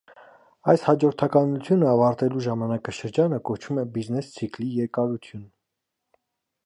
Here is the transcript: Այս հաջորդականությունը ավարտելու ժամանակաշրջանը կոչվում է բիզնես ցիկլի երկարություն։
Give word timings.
Այս 0.71 0.85
հաջորդականությունը 0.85 1.87
ավարտելու 1.91 2.41
ժամանակաշրջանը 2.45 3.41
կոչվում 3.51 3.83
է 3.83 3.85
բիզնես 3.99 4.33
ցիկլի 4.39 4.73
երկարություն։ 4.81 5.49